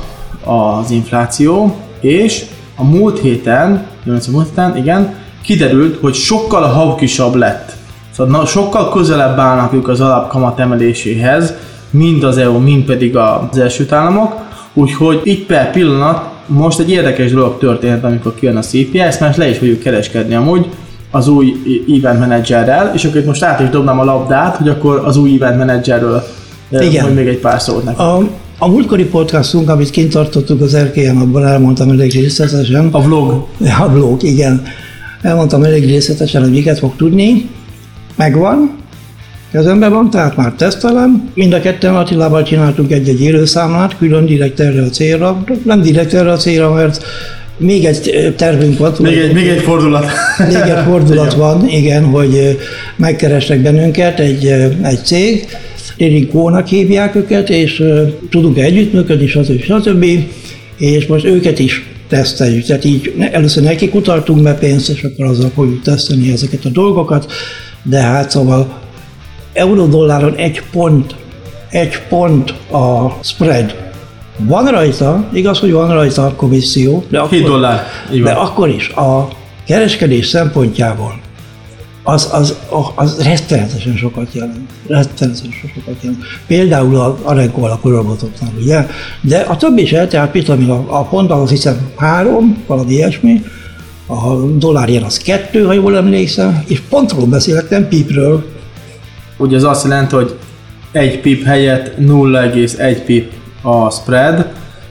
az 0.44 0.92
infláció, 0.92 1.76
és 2.00 2.46
a 2.76 2.84
múlt 2.84 3.20
héten, 3.20 3.88
a 4.06 4.32
múlt 4.32 4.48
héten, 4.48 4.78
igen, 4.78 5.16
kiderült, 5.44 6.00
hogy 6.02 6.14
sokkal 6.14 6.68
haukisabb 6.68 7.36
lett. 7.36 7.76
Szóval 8.12 8.40
na, 8.40 8.46
sokkal 8.46 8.90
közelebb 8.90 9.38
állnak 9.38 9.74
ők 9.74 9.88
az 9.88 10.02
alapkamat 10.02 10.60
emeléséhez, 10.60 11.54
mind 11.90 12.24
az 12.24 12.38
EU, 12.38 12.60
mind 12.60 12.84
pedig 12.84 13.18
az 13.18 13.58
Egyesült 13.58 13.92
Államok, 13.92 14.34
úgyhogy 14.74 15.22
itt 15.24 15.46
per 15.46 15.72
pillanat 15.72 16.39
most 16.50 16.80
egy 16.80 16.90
érdekes 16.90 17.32
dolog 17.32 17.58
történt, 17.58 18.04
amikor 18.04 18.36
kijön 18.36 18.58
a 18.58 18.62
ezt 18.94 19.20
már 19.20 19.38
le 19.38 19.50
is 19.50 19.58
fogjuk 19.58 19.80
kereskedni 19.80 20.36
amúgy, 20.36 20.70
az 21.12 21.28
új 21.28 21.54
event 21.98 22.20
managerrel, 22.20 22.92
és 22.96 23.06
akkor 23.06 23.24
most 23.24 23.44
át 23.44 23.60
is 23.60 23.70
dobnám 23.70 24.00
a 24.00 24.04
labdát, 24.04 24.56
hogy 24.56 24.70
akkor 24.70 25.02
az 25.06 25.18
új 25.18 25.36
event 25.36 25.58
managerről 25.58 26.24
igen. 26.70 27.12
Még 27.12 27.28
egy 27.28 27.38
pár 27.38 27.62
szót 27.62 27.84
nekem. 27.84 28.06
A, 28.06 28.20
a 28.58 28.68
múltkori 28.68 29.06
podcastunk, 29.06 29.70
amit 29.70 29.90
kint 29.90 30.12
tartottuk 30.12 30.62
az 30.62 30.74
erkélyen, 30.74 31.18
abban 31.18 31.46
elmondtam 31.46 31.90
elég 31.90 32.12
részletesen. 32.12 32.90
A 32.92 33.02
vlog. 33.02 33.48
A 33.80 33.90
vlog, 33.90 34.24
igen. 34.24 34.64
Elmondtam 35.22 35.64
elég 35.64 35.86
részletesen, 35.86 36.42
hogy 36.42 36.52
miket 36.52 36.80
fog 36.80 36.96
tudni. 36.96 37.50
Megvan. 38.16 38.78
Kezemben 39.52 39.92
van, 39.92 40.10
tehát 40.10 40.36
már 40.36 40.54
tesztelem. 40.58 41.30
Mind 41.34 41.54
a 41.54 41.60
ketten 41.60 41.96
Attilával 41.96 42.44
csináltunk 42.44 42.92
egy-egy 42.92 43.22
élőszámlát, 43.22 43.98
külön 43.98 44.26
direkt 44.26 44.60
erre 44.60 44.82
a 44.82 44.90
célra. 44.90 45.44
Nem 45.64 45.82
direkt 45.82 46.14
erre 46.14 46.32
a 46.32 46.38
célra, 46.38 46.74
mert 46.74 47.04
még 47.58 47.86
egy 47.86 48.34
tervünk 48.38 48.78
van. 48.78 48.94
Még 49.00 49.18
egy, 49.18 49.34
még 49.34 49.48
egy 49.48 49.62
fordulat. 49.62 50.06
Még 50.48 50.56
egy 50.56 50.84
fordulat 50.86 51.34
van, 51.44 51.68
igen, 51.70 52.04
hogy 52.04 52.58
megkeresnek 52.96 53.60
bennünket 53.60 54.20
egy, 54.20 54.46
egy 54.82 55.00
cég, 55.04 55.48
Ririkónak 55.98 56.68
hívják 56.68 57.16
őket, 57.16 57.50
és 57.50 57.84
tudunk 58.30 58.58
együttműködni, 58.58 59.28
stb. 59.28 59.62
stb. 59.62 60.06
És 60.78 61.08
most 61.08 61.26
őket 61.26 61.60
is 61.60 61.86
teszteljük. 62.08 62.66
Tehát 62.66 62.86
így 62.86 63.14
először 63.32 63.64
nekik 63.64 63.96
utaltunk 63.96 64.44
be 64.44 64.54
pénzt, 64.54 64.90
és 64.90 65.04
akkor 65.04 65.26
azzal 65.26 65.52
fogjuk 65.56 65.82
tesztelni 65.82 66.32
ezeket 66.32 66.66
a 66.66 66.70
dolgokat. 66.70 67.32
De 67.84 68.00
hát 68.00 68.30
szóval 68.30 68.89
euró-dolláron 69.60 70.36
egy 70.36 70.64
pont, 70.72 71.16
egy 71.70 72.02
pont 72.10 72.54
a 72.72 73.18
spread. 73.22 73.76
Van 74.38 74.66
rajta, 74.66 75.30
igaz, 75.34 75.60
hogy 75.60 75.72
van 75.72 75.94
rajta 75.94 76.26
a 76.26 76.34
komisszió, 76.36 77.04
de 77.10 77.20
akkor, 77.20 77.38
7 77.38 77.46
dollár, 77.46 77.84
de 78.24 78.32
akkor 78.32 78.70
is 78.70 78.90
a 78.90 79.28
kereskedés 79.66 80.28
szempontjából 80.28 81.20
az, 82.04 82.30
az, 82.32 82.58
az 82.96 83.24
rettenetesen 83.24 83.96
sokat 83.96 84.34
jelent. 84.34 84.70
Rettenetesen 84.88 85.52
sokat 85.76 85.96
jelent. 86.02 86.24
Például 86.48 86.96
a 86.96 87.18
Arenco 87.24 87.62
alapú 87.62 87.90
robotoknál, 87.90 88.52
ugye? 88.62 88.88
De 89.22 89.38
a 89.38 89.58
többi 89.58 89.82
is 89.82 89.92
el, 89.92 90.08
tehát 90.08 90.32
tudom, 90.32 90.72
a, 90.72 91.00
a 91.00 91.04
pont 91.04 91.32
az 91.32 91.50
hiszem 91.50 91.92
három, 91.98 92.64
valami 92.68 92.94
ilyesmi, 92.94 93.44
a 94.08 94.36
dollárjén 94.36 95.04
az 95.04 95.18
kettő, 95.18 95.66
ha 95.66 95.74
jól 95.74 95.96
emlékszem, 95.96 96.64
és 96.68 96.80
pontról 96.80 97.26
beszélek, 97.26 97.70
nem 97.70 97.88
pipről. 97.88 98.46
Ugye 99.40 99.56
az 99.56 99.64
azt 99.64 99.84
jelenti, 99.84 100.16
hogy 100.16 100.36
egy 100.92 101.20
pip 101.20 101.44
helyett 101.44 101.98
0,1 102.00 102.98
pip 103.06 103.32
a 103.62 103.90
spread, 103.90 104.46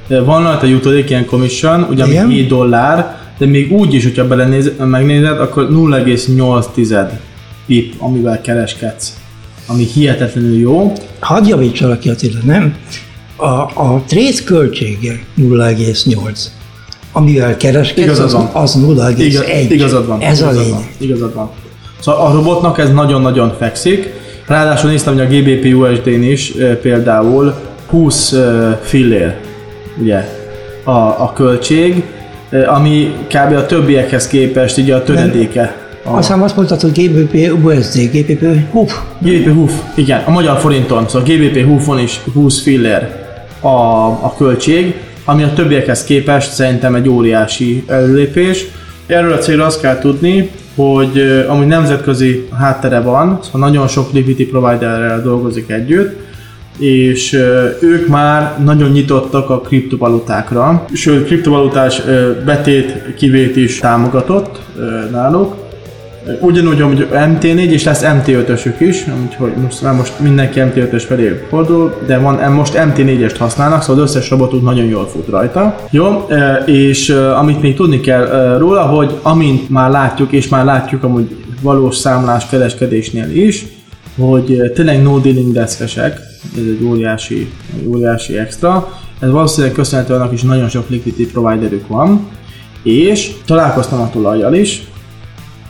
van 0.09 0.43
rajta 0.43 0.67
jutódék 0.67 1.11
ilyen 1.11 1.27
commission, 1.27 1.87
ugye 1.91 2.05
ami 2.05 2.35
7 2.35 2.49
dollár, 2.49 3.17
de 3.39 3.47
még 3.47 3.73
úgy 3.73 3.95
is, 3.95 4.03
hogyha 4.03 4.27
belenéz, 4.27 4.73
megnézed, 4.79 5.41
akkor 5.41 5.69
0,8 5.71 7.11
pip, 7.67 7.95
amivel 7.99 8.41
kereskedsz, 8.41 9.17
ami 9.67 9.85
hihetetlenül 9.85 10.59
jó. 10.59 10.93
Hadd 11.21 11.47
javítsalak 11.47 11.99
ki 11.99 12.09
a 12.09 12.15
tényleg, 12.15 12.45
nem? 12.45 12.77
A, 13.37 13.47
a 13.83 14.03
trade 14.07 14.43
költsége 14.45 15.21
0,8 15.39 16.39
amivel 17.13 17.57
kereskedsz, 17.57 18.19
az, 18.19 18.37
az 18.53 18.75
0,1. 18.87 19.15
Igaz, 19.19 19.45
igazad 19.71 20.07
van. 20.07 20.21
Ez 20.21 20.39
igazad 20.39 20.57
a 20.57 20.61
lényeg. 20.61 20.75
Van, 20.75 20.87
igazad 20.99 21.35
van. 21.35 21.51
Szóval 22.01 22.27
a 22.27 22.33
robotnak 22.33 22.79
ez 22.79 22.93
nagyon-nagyon 22.93 23.55
fekszik. 23.59 24.13
Ráadásul 24.49 24.91
néztem, 24.91 25.15
hogy 25.15 25.23
a 25.23 25.29
GBP 25.29 25.75
USD-n 25.75 26.23
is 26.23 26.53
például 26.83 27.55
20 27.87 28.35
fillér 28.83 29.35
ugye, 30.01 30.29
a, 30.85 30.91
a 30.91 31.33
költség, 31.35 32.03
ami 32.67 33.15
kb. 33.27 33.57
a 33.57 33.67
többiekhez 33.67 34.27
képest 34.27 34.79
ugye 34.79 34.95
a 34.95 35.03
töredéke. 35.03 35.75
A... 36.05 36.17
Aztán 36.17 36.41
azt 36.41 36.57
mondtad, 36.57 36.81
hogy 36.81 36.93
GBP 36.93 37.65
USD, 37.65 38.11
GBP 38.13 38.71
HUF. 38.71 38.99
GBP 39.19 39.55
HUF, 39.55 39.73
igen, 39.95 40.23
a 40.27 40.31
magyar 40.31 40.59
forinton, 40.59 41.09
szóval 41.09 41.29
GBP 41.29 41.65
HUF-on 41.65 41.99
is 41.99 42.21
20 42.33 42.63
fillér 42.63 43.09
a, 43.61 43.69
a 44.07 44.35
költség, 44.37 44.95
ami 45.25 45.43
a 45.43 45.53
többiekhez 45.53 46.05
képest 46.05 46.53
szerintem 46.53 46.95
egy 46.95 47.09
óriási 47.09 47.85
előlépés. 47.87 48.67
Erről 49.07 49.33
a 49.33 49.39
célra 49.39 49.65
azt 49.65 49.81
kell 49.81 49.99
tudni, 49.99 50.51
hogy 50.79 51.45
amúgy 51.49 51.67
nemzetközi 51.67 52.49
háttere 52.59 53.01
van, 53.01 53.39
szóval 53.43 53.61
nagyon 53.61 53.89
sok 53.89 54.13
liquidity 54.13 54.51
providerrel 54.51 55.23
dolgozik 55.23 55.71
együtt, 55.71 56.17
és 56.79 57.33
ők 57.81 58.09
már 58.09 58.59
nagyon 58.65 58.91
nyitottak 58.91 59.51
a 59.51 59.61
kriptovalutákra, 59.61 60.85
sőt 60.93 61.27
kriptovalutás 61.27 62.03
betét 62.45 63.15
kivét 63.17 63.57
is 63.57 63.79
támogatott 63.79 64.59
náluk. 65.11 65.55
Ugyanúgy, 66.41 66.81
hogy 66.81 67.09
MT4 67.11 67.71
és 67.71 67.85
lesz 67.85 68.03
MT5-ösük 68.05 68.75
is, 68.79 69.05
úgyhogy 69.27 69.53
most, 69.63 69.83
már 69.83 69.95
most 69.95 70.21
mindenki 70.21 70.61
MT5-ös 70.63 71.05
felé 71.07 71.45
fordul, 71.49 71.95
de 72.07 72.19
van, 72.19 72.53
most 72.53 72.75
MT4-est 72.77 73.35
használnak, 73.39 73.83
szóval 73.83 74.03
az 74.03 74.11
összes 74.11 74.31
robotunk 74.31 74.63
nagyon 74.63 74.85
jól 74.85 75.07
fut 75.07 75.29
rajta. 75.29 75.77
Jó, 75.91 76.27
és 76.65 77.09
amit 77.39 77.63
még 77.63 77.75
tudni 77.75 78.01
kell 78.01 78.57
róla, 78.59 78.83
hogy 78.83 79.19
amint 79.23 79.69
már 79.69 79.91
látjuk, 79.91 80.33
és 80.33 80.49
már 80.49 80.65
látjuk 80.65 81.05
amúgy 81.05 81.37
valós 81.63 81.97
számlás 81.97 82.47
kereskedésnél 82.47 83.31
is, 83.31 83.67
hogy 84.19 84.73
tényleg 84.75 85.03
no 85.03 85.19
dealing 85.19 85.53
deszkesek, 85.53 86.21
ez 86.57 86.63
egy 86.63 86.85
óriási, 86.85 87.51
egy 87.81 87.87
óriási 87.87 88.39
extra. 88.39 88.89
Ez 89.21 89.31
valószínűleg 89.31 89.75
köszönhető 89.75 90.15
annak 90.15 90.33
is 90.33 90.43
nagyon 90.43 90.69
sok 90.69 90.89
liquidity 90.89 91.33
providerük 91.33 91.87
van, 91.87 92.29
és 92.83 93.31
találkoztam 93.47 94.01
a 94.01 94.11
tulajjal 94.11 94.55
is, 94.55 94.83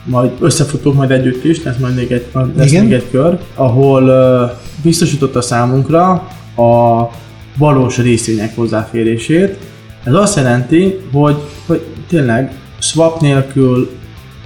majd 0.03 0.31
összefutunk 0.39 0.95
majd 0.95 1.11
együtt 1.11 1.43
is, 1.43 1.63
lesz 1.63 1.77
majd 1.77 1.95
még 1.95 2.11
egy, 2.11 2.25
lesz 2.55 2.71
még 2.71 2.93
egy 2.93 3.09
kör, 3.11 3.37
ahol 3.55 4.03
uh, 4.03 4.51
biztosította 4.83 5.41
számunkra 5.41 6.09
a 6.55 7.03
valós 7.57 7.97
részvények 7.97 8.55
hozzáférését. 8.55 9.57
Ez 10.03 10.13
azt 10.13 10.35
jelenti, 10.35 10.99
hogy, 11.11 11.37
hogy 11.65 11.81
tényleg 12.07 12.51
swap 12.79 13.21
nélkül, 13.21 13.89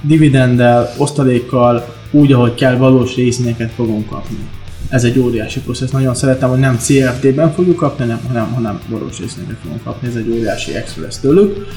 dividenddel, 0.01 0.93
osztalékkal, 0.97 1.85
úgy, 2.11 2.31
ahogy 2.31 2.53
kell, 2.53 2.75
valós 2.75 3.15
részvényeket 3.15 3.71
fogunk 3.71 4.09
kapni 4.09 4.37
ez 4.93 5.03
egy 5.03 5.19
óriási 5.19 5.59
processz. 5.59 5.91
Nagyon 5.91 6.15
szeretem, 6.15 6.49
hogy 6.49 6.59
nem 6.59 6.77
CFT-ben 6.77 7.53
fogjuk 7.53 7.75
kapni, 7.75 8.05
nem, 8.05 8.19
hanem, 8.27 8.53
hanem 8.53 8.79
valós 8.87 9.19
résznéket 9.19 9.55
fogunk 9.63 9.83
kapni, 9.83 10.07
ez 10.07 10.15
egy 10.15 10.29
óriási 10.29 10.75
extra 10.75 11.01
lesz 11.01 11.19
tőlük. 11.19 11.67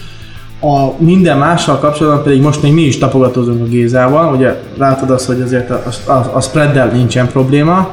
A 0.61 1.03
minden 1.03 1.39
mással 1.39 1.79
kapcsolatban 1.79 2.23
pedig 2.23 2.41
most 2.41 2.63
még 2.63 2.73
mi 2.73 2.83
is 2.83 2.99
tapogatózunk 2.99 3.63
a 3.63 3.69
Gézával, 3.69 4.35
ugye 4.35 4.55
látod 4.77 5.11
azt, 5.11 5.27
hogy 5.27 5.41
azért 5.41 5.71
a, 5.71 5.83
a, 6.07 6.31
a 6.35 6.41
spreaddel 6.41 6.89
nincsen 6.89 7.29
probléma, 7.29 7.91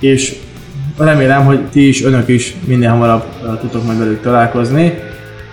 és 0.00 0.36
remélem, 0.98 1.44
hogy 1.44 1.60
ti 1.72 1.88
is, 1.88 2.04
önök 2.04 2.28
is 2.28 2.56
minél 2.64 2.90
hamarabb 2.90 3.22
tudtok 3.60 3.84
majd 3.84 3.98
velük 3.98 4.22
találkozni. 4.22 4.98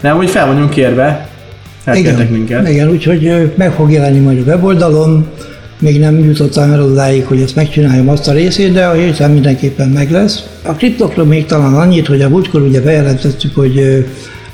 De 0.02 0.10
hogy 0.10 0.30
fel 0.30 0.48
vagyunk 0.48 0.70
kérve, 0.70 1.30
felkértek 1.84 2.30
minket. 2.30 2.70
Igen, 2.70 2.90
úgyhogy 2.90 3.54
meg 3.56 3.72
fog 3.72 3.92
jelenni 3.92 4.20
majd 4.20 4.40
a 4.40 4.52
weboldalon, 4.52 5.28
még 5.80 6.00
nem 6.00 6.20
jutottam 6.20 6.72
el 6.72 6.84
odáig, 6.84 7.26
hogy 7.26 7.42
ezt 7.42 7.56
megcsináljam 7.56 8.10
azt 8.10 8.28
a 8.28 8.32
részét, 8.32 8.74
de 8.74 8.86
a 8.86 8.94
héten 8.94 9.32
mindenképpen 9.32 9.90
meg 9.90 10.12
lesz. 10.12 10.44
A 10.64 10.72
kriptokról 10.72 11.26
még 11.26 11.46
talán 11.46 11.74
annyit, 11.74 12.08
hogy 12.08 12.22
a 12.22 12.30
múltkor 12.30 12.62
ugye 12.62 12.82
bejelentettük, 12.82 13.56
hogy 13.56 14.06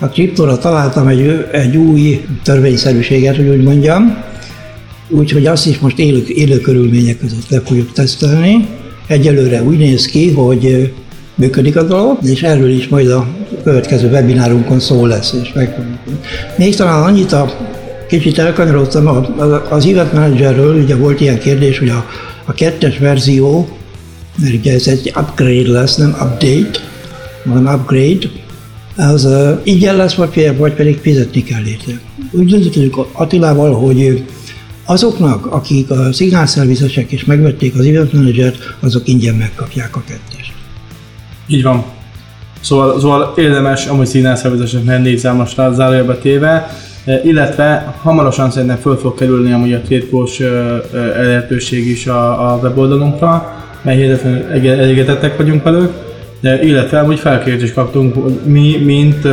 a 0.01 0.07
kriptóra 0.07 0.57
találtam 0.57 1.07
egy, 1.07 1.45
egy 1.51 1.77
új 1.77 2.25
törvényszerűséget, 2.43 3.35
hogy 3.35 3.47
úgy 3.47 3.63
mondjam, 3.63 4.17
úgyhogy 5.09 5.45
azt 5.45 5.67
is 5.67 5.79
most 5.79 5.99
élő, 5.99 6.23
élő 6.27 6.59
körülmények 6.59 7.17
között 7.19 7.49
le 7.49 7.59
fogjuk 7.59 7.91
tesztelni. 7.91 8.67
Egyelőre 9.07 9.63
úgy 9.63 9.77
néz 9.77 10.05
ki, 10.05 10.31
hogy 10.31 10.93
működik 11.35 11.75
a 11.75 11.83
dolog, 11.83 12.17
és 12.23 12.43
erről 12.43 12.69
is 12.69 12.87
majd 12.87 13.09
a 13.09 13.27
következő 13.63 14.09
webinárunkon 14.09 14.79
szó 14.79 15.05
lesz. 15.05 15.35
És 15.43 15.53
meg... 15.53 15.75
Még 16.57 16.75
talán 16.75 17.03
annyit 17.03 17.31
a 17.31 17.69
Kicsit 18.07 18.37
elkanyarodtam 18.37 19.07
az 19.69 19.85
event 19.85 20.13
managerről, 20.13 20.81
ugye 20.81 20.95
volt 20.95 21.21
ilyen 21.21 21.39
kérdés, 21.39 21.79
hogy 21.79 21.89
a, 21.89 22.05
a 22.45 22.53
kettes 22.53 22.97
verzió, 22.97 23.69
mert 24.35 24.53
ugye 24.53 24.73
ez 24.73 24.87
egy 24.87 25.13
upgrade 25.15 25.71
lesz, 25.71 25.95
nem 25.95 26.09
update, 26.09 26.79
hanem 27.47 27.73
upgrade, 27.73 28.27
az 28.97 29.27
ingyen 29.63 29.95
lesz, 29.95 30.13
vagy, 30.13 30.57
vagy 30.57 30.73
pedig 30.73 30.97
fizetni 30.97 31.43
kell 31.43 31.65
érte. 31.65 31.91
Úgy 32.31 32.45
döntöttünk 32.45 32.97
Attilával, 33.11 33.73
hogy 33.73 34.23
azoknak, 34.85 35.45
akik 35.45 35.89
a 35.89 36.13
szignálszervizesek 36.13 37.11
és 37.11 37.25
megvették 37.25 37.75
az 37.75 37.85
event 37.85 38.13
managert, 38.13 38.75
azok 38.79 39.07
ingyen 39.07 39.35
megkapják 39.35 39.95
a 39.95 40.03
kettest. 40.07 40.51
Így 41.47 41.63
van. 41.63 41.83
Szóval, 42.61 42.99
szóval 42.99 43.33
érdemes 43.37 43.85
amúgy 43.85 44.05
szignálszervizeseknek 44.05 45.01
négy 45.01 45.17
zámos 45.17 45.53
zárójelbe 45.55 46.15
téve, 46.15 46.69
illetve 47.23 47.95
hamarosan 48.01 48.51
szerintem 48.51 48.77
föl 48.77 48.97
fog 48.97 49.15
kerülni 49.15 49.51
amúgy 49.51 49.73
a 49.73 49.81
eh, 49.89 51.17
elérhetőség 51.17 51.87
is 51.87 52.07
a, 52.07 52.53
a 52.53 52.59
weboldalunkra, 52.61 53.53
mert 53.81 53.97
hihetetlenül 53.97 54.69
elégedettek 54.69 55.37
vagyunk 55.37 55.63
velük, 55.63 55.91
illetve 56.41 56.99
amúgy 56.99 57.19
felkérést 57.19 57.73
kaptunk, 57.73 58.15
mi, 58.45 58.77
mint 58.83 59.25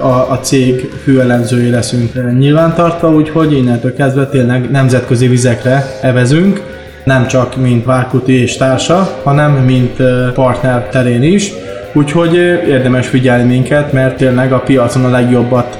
a, 0.00 0.30
a 0.30 0.38
cég 0.40 0.90
főellenzői 1.02 1.70
leszünk 1.70 2.38
nyilvántartva, 2.38 3.10
úgyhogy 3.10 3.52
innentől 3.52 3.94
kezdve 3.94 4.26
tényleg 4.26 4.70
nemzetközi 4.70 5.26
vizekre 5.26 5.84
evezünk, 6.02 6.62
nem 7.04 7.26
csak 7.26 7.56
mint 7.56 7.84
Várkuti 7.84 8.32
és 8.32 8.56
társa, 8.56 9.20
hanem 9.22 9.52
mint 9.52 10.02
partner 10.34 10.88
terén 10.88 11.22
is. 11.22 11.52
Úgyhogy 11.92 12.34
érdemes 12.68 13.06
figyelni 13.06 13.44
minket, 13.44 13.92
mert 13.92 14.16
tényleg 14.16 14.52
a 14.52 14.58
piacon 14.58 15.04
a 15.04 15.10
legjobbat 15.10 15.78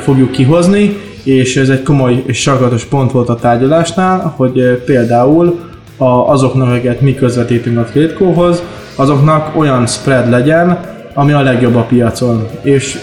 fogjuk 0.00 0.30
kihozni, 0.30 0.96
és 1.22 1.56
ez 1.56 1.68
egy 1.68 1.82
komoly 1.82 2.22
és 2.26 2.40
sarkatos 2.40 2.84
pont 2.84 3.12
volt 3.12 3.28
a 3.28 3.34
tárgyalásnál, 3.34 4.34
hogy 4.36 4.82
például 4.84 5.60
a, 5.96 6.04
azoknak, 6.04 6.68
akiket 6.68 7.00
mi 7.00 7.14
közvetítünk 7.14 7.78
a 7.78 7.84
Tradecóhoz, 7.84 8.62
azoknak 8.96 9.56
olyan 9.56 9.86
spread 9.86 10.30
legyen, 10.30 10.78
ami 11.14 11.32
a 11.32 11.40
legjobb 11.40 11.74
a 11.74 11.82
piacon. 11.82 12.48
És 12.62 12.98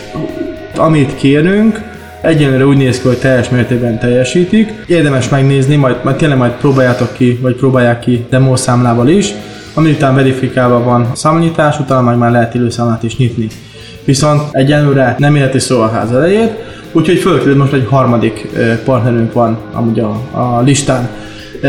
amit 0.76 1.16
kérünk, 1.16 1.82
egyenlőre 2.22 2.66
úgy 2.66 2.78
néz 2.78 3.02
ki, 3.02 3.08
hogy 3.08 3.18
teljes 3.18 3.50
mértékben 3.50 4.00
teljesítik. 4.00 4.74
Érdemes 4.88 5.30
megnézni, 5.30 5.76
majd, 5.76 5.96
majd 6.04 6.16
tényleg 6.16 6.38
majd 6.38 6.52
próbáljátok 6.52 7.14
ki, 7.14 7.40
vagy 7.42 7.56
próbálják 7.56 8.00
ki 8.00 8.26
demo 8.30 8.56
számlával 8.56 9.08
is, 9.08 9.34
ami 9.74 9.92
után 9.92 10.16
verifikálva 10.16 10.84
van 10.84 11.02
a 11.12 11.16
számlanyítás, 11.16 11.80
utána 11.80 12.02
meg 12.02 12.18
már 12.18 12.32
lehet 12.32 12.54
időszámlát 12.54 13.04
is 13.04 13.18
nyitni. 13.18 13.48
Viszont 14.06 14.42
egyenlőre 14.52 15.16
nem 15.18 15.36
életi 15.36 15.60
szó 15.60 15.82
a 15.82 15.90
ház 15.90 16.12
elejét, 16.12 16.52
úgyhogy 16.92 17.18
fölkerül 17.18 17.58
most 17.58 17.74
egy 17.74 17.88
harmadik 17.90 18.48
partnerünk 18.86 19.34
van 19.34 19.58
amúgy 19.72 20.00
a, 20.00 20.20
a 20.32 20.62
listán. 20.62 21.10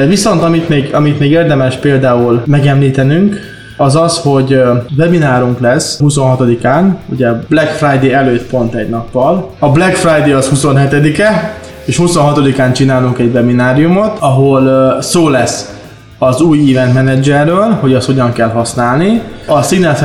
Viszont 0.08 0.42
amit 0.42 0.68
még, 0.68 0.94
amit 0.94 1.18
még 1.18 1.30
érdemes 1.30 1.76
például 1.76 2.42
megemlítenünk, 2.46 3.53
az 3.76 3.96
az, 3.96 4.18
hogy 4.18 4.62
webinárunk 4.98 5.60
lesz 5.60 5.98
26-án, 6.02 6.94
ugye 7.06 7.32
Black 7.48 7.70
Friday 7.70 8.12
előtt 8.12 8.46
pont 8.46 8.74
egy 8.74 8.88
nappal. 8.88 9.50
A 9.58 9.68
Black 9.68 9.94
Friday 9.94 10.32
az 10.32 10.50
27-e, 10.54 11.58
és 11.84 12.00
26-án 12.02 12.74
csinálunk 12.74 13.18
egy 13.18 13.34
webináriumot, 13.34 14.16
ahol 14.18 14.96
szó 15.00 15.28
lesz 15.28 15.72
az 16.18 16.40
új 16.40 16.76
event 16.76 16.94
managerről, 16.94 17.70
hogy 17.80 17.94
azt 17.94 18.06
hogyan 18.06 18.32
kell 18.32 18.48
használni. 18.48 19.22
A 19.46 19.62
szignál 19.62 19.96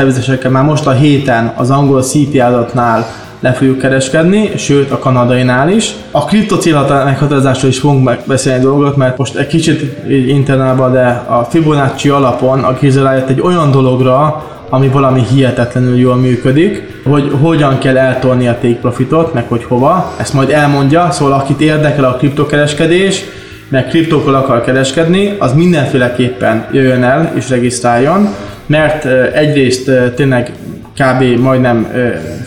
már 0.49 0.63
most 0.63 0.87
a 0.87 0.91
héten 0.91 1.53
az 1.55 1.69
angol 1.69 2.01
CP 2.01 2.41
adatnál 2.41 3.07
le 3.39 3.53
fogjuk 3.53 3.77
kereskedni, 3.77 4.51
sőt 4.57 4.91
a 4.91 4.99
kanadainál 4.99 5.69
is. 5.69 5.93
A 6.11 6.25
kripto 6.25 6.57
célhatár 6.57 7.05
meghatározásról 7.05 7.71
is 7.71 7.79
fogunk 7.79 8.11
beszélni 8.25 8.63
dolgot, 8.63 8.95
mert 8.95 9.17
most 9.17 9.35
egy 9.35 9.47
kicsit 9.47 10.07
internálban, 10.27 10.91
de 10.91 11.23
a 11.27 11.43
Fibonacci 11.43 12.09
alapon 12.09 12.63
a 12.63 12.77
rájött 13.03 13.29
egy 13.29 13.41
olyan 13.41 13.71
dologra, 13.71 14.43
ami 14.69 14.87
valami 14.87 15.21
hihetetlenül 15.33 15.97
jól 15.97 16.15
működik, 16.15 17.01
hogy 17.03 17.31
hogyan 17.41 17.77
kell 17.77 17.97
eltolni 17.97 18.47
a 18.47 18.57
take 18.61 18.79
profitot, 18.81 19.33
meg 19.33 19.47
hogy 19.47 19.63
hova, 19.63 20.13
ezt 20.17 20.33
majd 20.33 20.49
elmondja, 20.49 21.11
szóval 21.11 21.33
akit 21.33 21.61
érdekel 21.61 22.03
a 22.03 22.15
kriptokereskedés, 22.15 23.23
meg 23.69 23.87
kriptókkal 23.87 24.35
akar 24.35 24.63
kereskedni, 24.63 25.35
az 25.39 25.53
mindenféleképpen 25.53 26.67
jöjjön 26.71 27.03
el 27.03 27.31
és 27.35 27.49
regisztráljon, 27.49 28.27
mert 28.65 29.05
egyrészt 29.33 29.91
tényleg 30.15 30.51
kb. 30.99 31.39
majdnem 31.39 31.87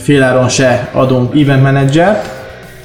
féláron 0.03 0.49
se 0.49 0.89
adunk 0.93 1.41
event 1.41 1.63
manager, 1.63 2.23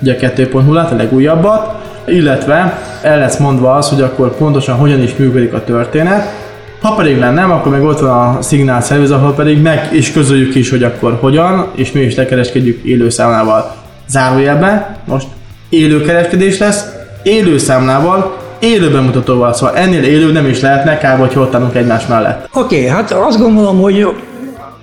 ugye 0.01 0.17
2.0-át, 0.21 0.91
a 0.91 0.95
legújabbat, 0.95 1.75
illetve 2.05 2.79
el 3.01 3.19
lesz 3.19 3.37
mondva 3.37 3.73
az, 3.73 3.89
hogy 3.89 4.01
akkor 4.01 4.35
pontosan 4.37 4.75
hogyan 4.75 5.01
is 5.01 5.15
működik 5.15 5.53
a 5.53 5.63
történet, 5.63 6.45
ha 6.81 6.93
pedig 6.93 7.19
lenne, 7.19 7.43
akkor 7.43 7.71
meg 7.71 7.83
ott 7.83 7.99
van 7.99 8.35
a 8.35 8.41
szignál 8.41 8.81
szerviz, 8.81 9.11
ahol 9.11 9.33
pedig 9.33 9.61
meg 9.61 9.89
is 9.91 10.11
közöljük 10.11 10.55
is, 10.55 10.69
hogy 10.69 10.83
akkor 10.83 11.17
hogyan, 11.19 11.67
és 11.75 11.91
mi 11.91 11.99
is 11.99 12.15
lekereskedjük 12.15 12.83
élő 12.83 13.09
számlával. 13.09 13.75
Zárójelben, 14.07 14.85
most 15.05 15.27
élő 15.69 16.01
kereskedés 16.01 16.57
lesz, 16.57 16.85
élő 17.23 17.57
számlával, 17.57 18.37
élő 18.59 18.91
bemutatóval, 18.91 19.53
szóval 19.53 19.75
ennél 19.75 20.03
élő 20.03 20.31
nem 20.31 20.45
is 20.45 20.61
lehetne, 20.61 20.97
kár, 20.97 21.17
hogy 21.17 21.31
ott 21.35 21.75
egymás 21.75 22.07
mellett. 22.07 22.49
Oké, 22.53 22.75
okay, 22.75 22.87
hát 22.87 23.11
azt 23.11 23.39
gondolom, 23.39 23.81
hogy 23.81 24.07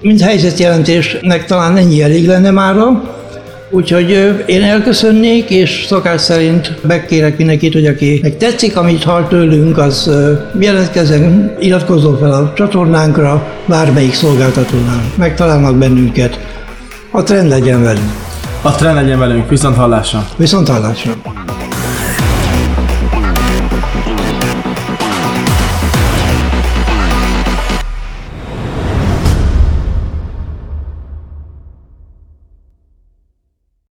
mint 0.04 0.20
helyzetjelentésnek 0.20 1.44
talán 1.46 1.76
ennyi 1.76 2.02
elég 2.02 2.26
lenne 2.26 2.50
mára, 2.50 3.12
Úgyhogy 3.70 4.10
én 4.46 4.62
elköszönnék, 4.62 5.50
és 5.50 5.84
szokás 5.86 6.20
szerint 6.20 6.82
megkérek 6.86 7.36
mindenkit, 7.36 7.72
hogy 7.72 7.86
akinek 7.86 8.36
tetszik, 8.36 8.76
amit 8.76 9.02
hall 9.02 9.26
tőlünk, 9.26 9.78
az 9.78 10.10
jelentkezzen, 10.60 11.56
iratkozzon 11.60 12.18
fel 12.18 12.32
a 12.32 12.52
csatornánkra, 12.56 13.46
bármelyik 13.66 14.14
szolgáltatónál. 14.14 15.12
Megtalálnak 15.16 15.76
bennünket. 15.76 16.38
A 17.10 17.22
trend 17.22 17.48
legyen 17.48 17.82
velünk. 17.82 18.12
A 18.62 18.70
trend 18.70 18.94
legyen 18.94 19.18
velünk, 19.18 19.48
viszont 19.48 19.76
hallásra. 19.76 20.28
Viszont 20.36 20.68
hallásra. 20.68 21.12